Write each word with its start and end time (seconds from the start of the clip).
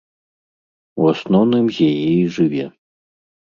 У 1.01 1.11
асноўным 1.13 1.69
з 1.77 1.91
яе 1.91 2.09
і 2.23 2.27
жыве. 2.41 2.65